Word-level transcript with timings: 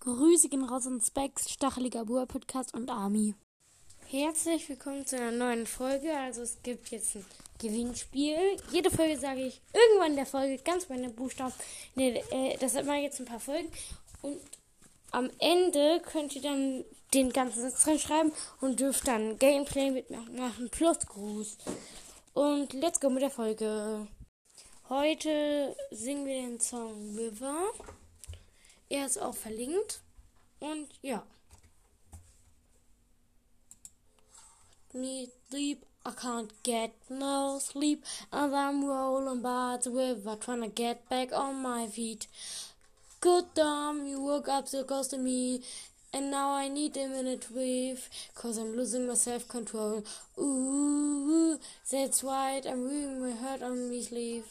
Grüße 0.00 0.48
gehen 0.48 0.64
raus 0.64 0.86
an 0.86 0.98
Specs, 0.98 1.50
Stacheliger 1.50 2.06
Bauer 2.06 2.24
Podcast 2.24 2.72
und 2.72 2.88
Army. 2.88 3.34
Herzlich 4.06 4.66
willkommen 4.70 5.04
zu 5.04 5.16
einer 5.16 5.30
neuen 5.30 5.66
Folge. 5.66 6.16
Also 6.16 6.40
es 6.40 6.56
gibt 6.62 6.88
jetzt 6.88 7.16
ein 7.16 7.26
Gewinnspiel. 7.58 8.38
Jede 8.72 8.90
Folge 8.90 9.18
sage 9.18 9.42
ich 9.42 9.60
irgendwann 9.74 10.12
in 10.12 10.16
der 10.16 10.24
Folge 10.24 10.56
ganz 10.64 10.88
meine 10.88 11.10
Buchstaben. 11.10 11.52
Nee, 11.96 12.24
äh, 12.30 12.56
das 12.58 12.76
hat 12.76 12.86
mal 12.86 12.98
jetzt 12.98 13.20
ein 13.20 13.26
paar 13.26 13.40
Folgen. 13.40 13.70
Und 14.22 14.40
am 15.10 15.28
Ende 15.38 16.00
könnt 16.10 16.34
ihr 16.34 16.40
dann 16.40 16.82
den 17.12 17.30
ganzen 17.30 17.60
Satz 17.60 17.86
reinschreiben 17.86 18.32
und 18.62 18.80
dürft 18.80 19.06
dann 19.06 19.38
Gameplay 19.38 19.90
mitmachen 19.90 20.70
plus 20.70 21.00
Gruß. 21.00 21.58
Und 22.32 22.72
let's 22.72 23.00
go 23.00 23.10
mit 23.10 23.20
der 23.20 23.30
Folge. 23.30 24.08
Heute 24.88 25.76
singen 25.90 26.24
wir 26.24 26.40
den 26.40 26.58
Song 26.58 27.18
River. 27.18 27.70
Er 28.90 29.06
ist 29.06 29.18
auch 29.18 29.34
verlinkt. 29.34 30.02
Und 30.58 30.88
ja. 31.00 31.22
Me 34.92 35.28
sleep, 35.48 35.86
I 36.04 36.10
can't 36.10 36.50
get 36.64 36.90
no 37.08 37.60
sleep. 37.60 38.04
And 38.32 38.52
I'm 38.52 38.84
rolling 38.84 39.42
by 39.42 39.78
the 39.80 39.90
river, 39.90 40.36
trying 40.36 40.62
to 40.62 40.68
get 40.68 41.08
back 41.08 41.32
on 41.32 41.62
my 41.62 41.86
feet. 41.86 42.26
Good 43.20 43.54
damn, 43.54 44.06
you 44.06 44.20
woke 44.20 44.48
up 44.48 44.66
so 44.66 44.82
close 44.82 45.06
to 45.08 45.18
me. 45.18 45.62
And 46.12 46.32
now 46.32 46.54
I 46.54 46.66
need 46.66 46.96
a 46.96 47.06
minute 47.06 47.46
with, 47.52 48.10
cause 48.34 48.58
I'm 48.58 48.74
losing 48.74 49.06
my 49.06 49.14
self 49.14 49.46
control. 49.46 50.04
Ooh, 50.36 50.89
that's 51.90 52.22
right, 52.22 52.64
I'm 52.66 52.84
reading 52.84 53.20
my 53.20 53.32
heart 53.36 53.62
on 53.62 53.90
me 53.90 54.02
sleeve. 54.02 54.44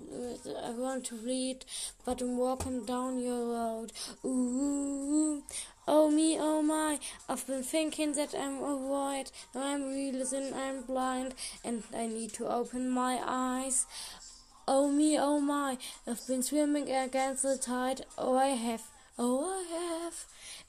I 0.00 0.68
uh, 0.68 0.72
want 0.72 1.04
to 1.06 1.14
bleed, 1.14 1.64
but 2.04 2.20
I'm 2.20 2.36
walking 2.36 2.84
down 2.84 3.20
your 3.20 3.46
road. 3.54 3.92
Ooh, 4.24 5.42
oh 5.86 6.10
me, 6.10 6.38
oh 6.40 6.62
my, 6.62 6.98
I've 7.28 7.46
been 7.46 7.62
thinking 7.62 8.12
that 8.14 8.34
I'm 8.34 8.62
a 8.62 8.76
void. 8.76 9.30
Now 9.54 9.62
I'm 9.62 9.88
realizing 9.88 10.54
I'm 10.54 10.82
blind, 10.82 11.34
and 11.64 11.82
I 11.94 12.06
need 12.06 12.32
to 12.34 12.48
open 12.48 12.90
my 12.90 13.20
eyes. 13.24 13.86
Oh 14.66 14.88
me, 14.90 15.18
oh 15.18 15.40
my, 15.40 15.78
I've 16.06 16.26
been 16.26 16.42
swimming 16.42 16.90
against 16.90 17.42
the 17.42 17.58
tide. 17.58 18.06
Oh, 18.16 18.36
I 18.36 18.48
have. 18.48 18.82
Oh, 19.18 19.44
I 19.50 20.04
have, 20.04 20.09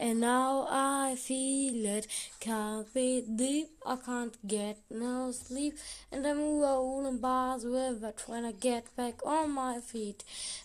and 0.01 0.19
now 0.19 0.67
I 0.67 1.15
feel 1.15 1.85
it. 1.85 2.07
Can't 2.39 2.91
be 2.91 3.21
deep, 3.21 3.69
I 3.85 3.97
can't 3.97 4.35
get 4.47 4.79
no 4.89 5.31
sleep, 5.31 5.75
and 6.11 6.25
I'm 6.25 6.59
rolling 6.59 7.19
by 7.19 7.59
the 7.61 7.69
river 7.69 8.11
trying 8.17 8.51
to 8.51 8.51
get 8.51 8.95
back 8.95 9.23
on 9.23 9.51
my 9.51 9.79
feet. 9.79 10.23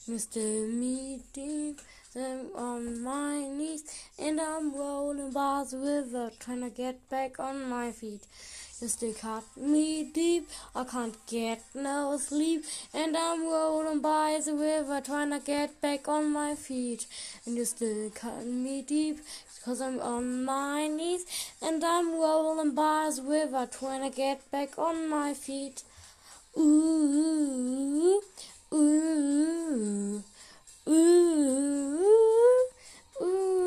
Mr. 0.09 0.43
Me 0.73 1.21
deep, 1.35 1.81
I'm 2.17 2.49
on 2.57 3.03
my 3.03 3.41
knees, 3.41 3.85
and 4.19 4.41
I'm 4.41 4.75
rolling 4.75 5.33
by 5.33 5.65
the 5.71 5.77
river 5.77 6.31
trying 6.41 6.63
to 6.63 6.71
get 6.71 7.07
back 7.11 7.39
on 7.39 7.69
my 7.69 7.93
feet. 7.93 8.27
You 8.79 8.89
still 8.89 9.15
cut 9.15 9.45
me 9.57 10.05
deep, 10.05 10.51
I 10.75 10.85
can't 10.85 11.17
get 11.27 11.63
no 11.75 12.19
sleep, 12.19 12.63
and 12.93 13.17
I'm 13.17 13.45
rolling 13.45 14.03
by 14.03 14.39
the 14.45 14.53
river 14.53 15.01
trying 15.01 15.31
to 15.31 15.39
get 15.39 15.81
back 15.81 16.07
on 16.09 16.31
my 16.31 16.55
feet. 16.55 17.07
And 17.47 17.57
you 17.57 17.65
still 17.65 18.11
cut 18.11 18.45
me 18.45 18.83
deep, 18.83 19.21
cause 19.65 19.81
I'm 19.81 19.99
on 20.01 20.45
my 20.45 20.89
knees, 20.89 21.25
and 21.63 21.83
I'm 21.83 22.13
rolling 22.21 22.75
by 22.75 23.11
the 23.17 23.23
river 23.23 23.67
trying 23.67 24.11
to 24.11 24.15
get 24.15 24.51
back 24.51 24.79
on 24.79 25.09
my 25.09 25.33
feet. 25.33 25.83
Ooh, 26.59 28.21
ooh, 28.75 30.23
ooh, 30.87 30.93
ooh. 33.23 33.67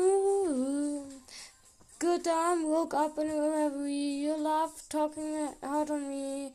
Time, 2.22 2.68
woke 2.68 2.92
up 2.92 3.16
in 3.18 3.28
reverie. 3.28 3.94
You 3.94 4.36
laugh, 4.36 4.82
talking 4.90 5.48
out 5.62 5.90
on 5.90 6.06
me. 6.06 6.52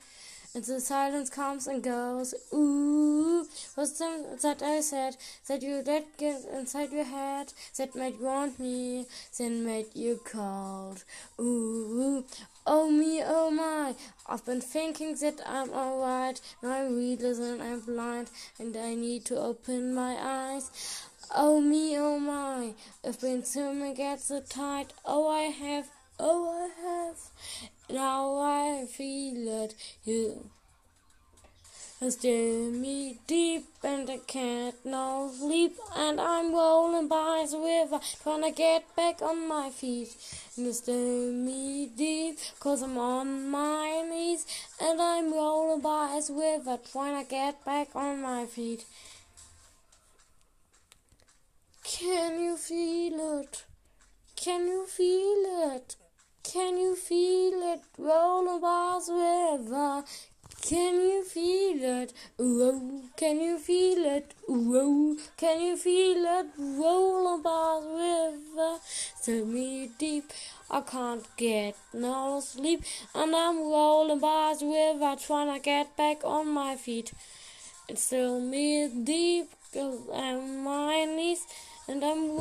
And 0.53 0.64
the 0.64 0.80
silence 0.80 1.30
comes 1.31 1.66
and 1.66 1.81
goes. 1.81 2.36
Ooh, 2.53 3.48
was 3.76 3.98
the, 3.98 4.38
that 4.44 4.62
I 4.62 4.81
said? 4.81 5.18
That 5.48 5.64
you 5.64 5.81
let 5.84 6.18
get 6.18 6.46
inside 6.53 6.92
your 6.92 7.06
head. 7.06 7.52
That 7.78 7.96
made 7.96 8.20
you 8.20 8.26
want 8.26 8.59
me. 8.59 9.08
Then 9.40 9.66
made 9.66 9.88
you 9.96 10.20
cold. 10.24 11.03
Ooh, 11.40 12.24
oh 12.68 12.92
me, 12.92 13.24
oh 13.26 13.50
my. 13.50 13.96
I've 14.28 14.46
been 14.46 14.62
thinking 14.62 15.16
that 15.16 15.42
I'm 15.47 15.72
alright. 15.72 16.40
Now 16.62 16.74
I'm 16.74 16.96
realizing 16.96 17.59
I'm 17.59 17.80
blind. 17.80 18.30
And 18.59 18.78
I 18.78 18.94
need 18.94 19.26
to 19.26 19.38
open 19.38 19.96
my 19.96 20.16
eyes. 20.20 20.70
Oh 21.38 21.59
me, 21.59 21.97
oh 21.97 22.18
my, 22.18 22.72
I've 23.06 23.19
been 23.19 23.44
swimming 23.44 23.91
against 23.91 24.29
the 24.29 24.40
tide. 24.40 24.94
Oh, 25.03 25.28
I 25.28 25.41
have, 25.41 25.90
oh, 26.18 26.47
I 26.50 26.69
have. 26.81 27.18
Now 27.90 28.40
I 28.40 28.85
feel 28.85 29.63
it. 29.63 29.75
You 30.06 30.50
steer 32.09 32.72
me 32.72 33.19
deep 33.28 33.68
and 33.84 34.09
I 34.09 34.19
can't 34.25 34.75
no 34.85 35.29
sleep. 35.38 35.75
And 35.97 36.22
I'm 36.22 36.53
rolling 36.53 37.09
by 37.09 37.46
the 37.52 37.57
river 37.57 38.00
trying 38.23 38.44
to 38.44 38.52
get 38.52 38.96
back 38.96 39.22
on 39.22 39.46
my 39.50 39.72
feet. 39.72 40.16
You 40.56 40.72
me 41.34 41.88
deep 41.97 42.38
cause 42.62 42.81
I'm 42.81 42.97
on 42.97 43.50
my 43.50 44.07
knees. 44.09 44.46
And 44.79 45.02
I'm 45.02 45.34
rolling 45.34 45.81
by 45.81 46.17
the 46.25 46.34
river 46.34 46.79
trying 46.90 47.22
to 47.22 47.29
get 47.29 47.66
back 47.66 47.94
on 47.94 48.22
my 48.22 48.46
feet. 48.46 48.85
Can 51.88 52.41
you 52.41 52.57
feel 52.57 53.41
it? 53.41 53.63
Can 54.35 54.66
you 54.66 54.88
feel 54.88 55.75
it? 55.75 55.96
Can 56.41 56.79
you 56.79 56.96
feel 56.96 57.62
it? 57.73 57.81
Roll 58.00 58.59
bars 58.59 59.07
river. 59.07 60.03
Can 60.63 60.96
you 60.96 61.23
feel 61.23 62.01
it? 62.01 62.12
Ooh, 62.41 63.03
can 63.16 63.40
you 63.40 63.59
feel 63.59 64.03
it? 64.03 64.34
Ooh, 64.50 65.16
can 65.38 65.62
you 65.62 65.78
feel 65.78 66.25
it? 66.25 66.47
Roll 66.57 67.38
bars 67.38 67.85
river. 67.85 68.79
Send 69.22 69.53
me 69.53 69.91
deep. 70.00 70.34
I 70.72 70.81
can't 70.81 71.23
get 71.38 71.78
no 71.94 72.41
sleep. 72.44 72.84
And 73.13 73.35
I'm 73.35 73.59
rolling 73.59 74.19
the 74.19 74.57
river 74.63 75.16
trying 75.22 75.53
to 75.53 75.59
get 75.63 75.96
back 75.96 76.23
on 76.23 76.47
my 76.47 76.78
feet. 76.78 77.13
It's 77.88 78.02
still 78.02 78.41
me 78.41 78.88
deep, 79.03 79.52
cause 79.72 80.00
I'm 80.12 80.63
my 80.63 81.06
knees. 81.06 81.46
And 81.88 82.03
I'm 82.03 82.35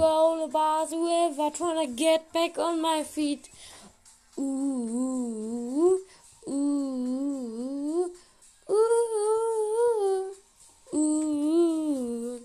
by 0.50 0.86
the 0.88 0.96
river 0.96 1.50
trying 1.54 1.86
to 1.86 1.92
get 1.94 2.32
back 2.32 2.56
on 2.56 2.80
my 2.80 3.02
feet. 3.02 3.50
Ooh, 4.38 6.00
ooh, 6.48 8.10
ooh, 8.70 10.34
ooh. 10.94 12.40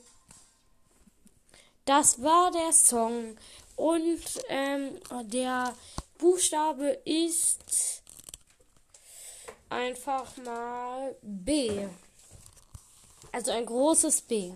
Das 1.86 2.22
war 2.22 2.52
der 2.52 2.74
Song. 2.74 3.38
Und 3.78 4.22
ähm, 4.50 5.00
der 5.24 5.74
Buchstabe 6.18 7.00
ist 7.06 8.04
einfach 9.70 10.36
mal 10.44 11.16
B. 11.22 11.88
Also 13.32 13.52
ein 13.52 13.66
großes 13.66 14.22
B. 14.24 14.52